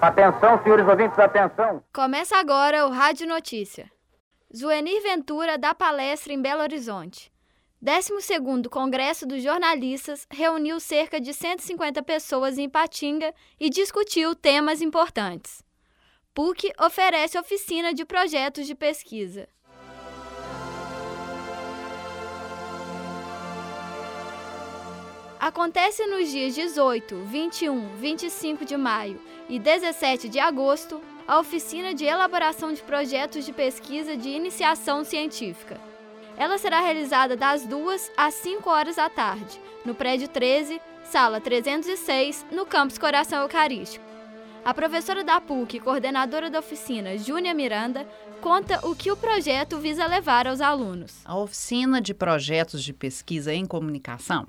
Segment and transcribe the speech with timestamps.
[0.00, 1.82] Atenção, senhores ouvintes, atenção.
[1.92, 3.90] Começa agora o Rádio Notícia.
[4.54, 7.32] Zuenir Ventura dá palestra em Belo Horizonte.
[7.82, 15.64] 12º Congresso dos Jornalistas reuniu cerca de 150 pessoas em Patinga e discutiu temas importantes.
[16.34, 19.48] PUC oferece oficina de projetos de pesquisa.
[25.42, 32.04] Acontece nos dias 18, 21, 25 de maio e 17 de agosto a oficina de
[32.04, 35.80] elaboração de projetos de pesquisa de iniciação científica.
[36.36, 42.46] Ela será realizada das 2 às 5 horas da tarde, no prédio 13, sala 306,
[42.52, 44.04] no campus Coração Eucarístico.
[44.64, 48.06] A professora da PUC e coordenadora da oficina, Júnia Miranda,
[48.40, 51.18] conta o que o projeto visa levar aos alunos.
[51.24, 54.46] A oficina de projetos de pesquisa em comunicação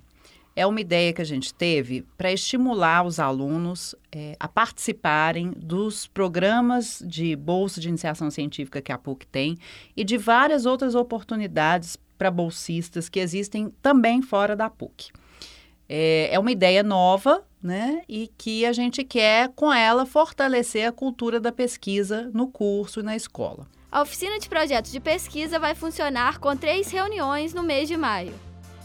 [0.56, 6.08] é uma ideia que a gente teve para estimular os alunos é, a participarem dos
[6.08, 9.58] programas de bolsa de iniciação científica que a PUC tem
[9.98, 15.12] e de várias outras oportunidades para bolsistas que existem também fora da PUC.
[15.90, 18.04] É, é uma ideia nova, né?
[18.08, 23.04] E que a gente quer, com ela, fortalecer a cultura da pesquisa no curso e
[23.04, 23.68] na escola.
[23.92, 28.34] A oficina de projetos de pesquisa vai funcionar com três reuniões no mês de maio.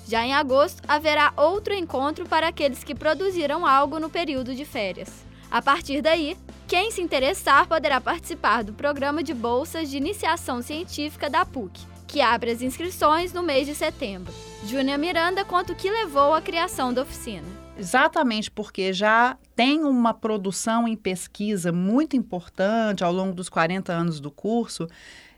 [0.09, 5.11] Já em agosto, haverá outro encontro para aqueles que produziram algo no período de férias.
[5.51, 6.35] A partir daí,
[6.67, 12.23] quem se interessar poderá participar do programa de bolsas de iniciação científica da PUC, que
[12.23, 14.33] abre as inscrições no mês de setembro.
[14.65, 17.47] Júnia Miranda conta o que levou à criação da oficina.
[17.77, 24.21] Exatamente porque já tem uma produção em pesquisa muito importante ao longo dos 40 anos
[24.21, 24.89] do curso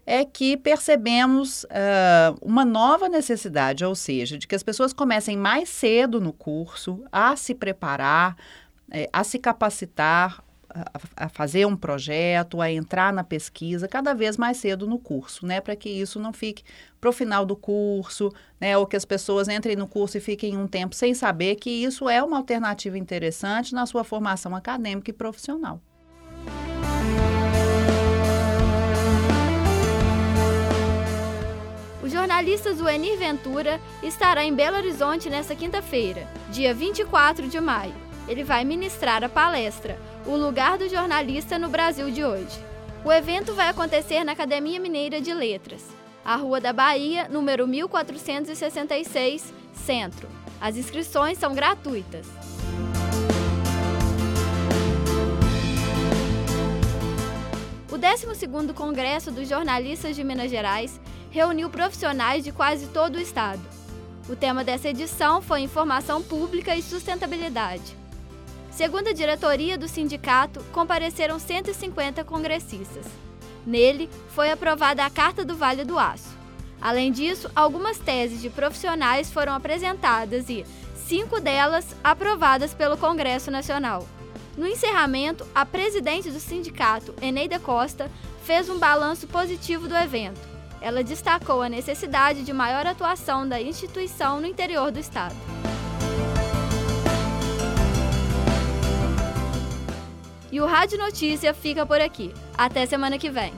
[0.06, 5.68] é que percebemos uh, uma nova necessidade, ou seja, de que as pessoas comecem mais
[5.68, 8.36] cedo no curso a se preparar,
[8.90, 14.36] eh, a se capacitar, a, a, fazer um projeto, a entrar na pesquisa cada vez
[14.36, 15.60] mais cedo no curso, né?
[15.60, 16.62] Para que isso não fique
[17.00, 18.76] para o final do curso, né?
[18.76, 22.08] Ou que as pessoas entrem no curso e fiquem um tempo sem saber que isso
[22.08, 25.80] é uma alternativa interessante na sua formação acadêmica e profissional.
[32.08, 37.94] Jornalista Zuenir Ventura estará em Belo Horizonte nesta quinta-feira, dia 24 de maio.
[38.26, 42.58] Ele vai ministrar a palestra O Lugar do Jornalista no Brasil de hoje.
[43.04, 45.84] O evento vai acontecer na Academia Mineira de Letras,
[46.24, 50.28] a Rua da Bahia, número 1466, Centro.
[50.60, 52.26] As inscrições são gratuitas.
[57.90, 61.00] O 12º Congresso dos Jornalistas de Minas Gerais
[61.30, 63.60] reuniu profissionais de quase todo o estado.
[64.28, 67.96] O tema dessa edição foi Informação Pública e Sustentabilidade.
[68.70, 73.06] Segundo a diretoria do sindicato, compareceram 150 congressistas.
[73.66, 76.38] Nele, foi aprovada a Carta do Vale do Aço.
[76.80, 80.64] Além disso, algumas teses de profissionais foram apresentadas e
[80.94, 84.06] cinco delas aprovadas pelo Congresso Nacional.
[84.56, 88.10] No encerramento, a presidente do sindicato, Eneida Costa,
[88.44, 90.49] fez um balanço positivo do evento
[90.80, 95.34] ela destacou a necessidade de maior atuação da instituição no interior do Estado.
[100.50, 102.34] E o Rádio Notícia fica por aqui.
[102.56, 103.52] Até semana que vem.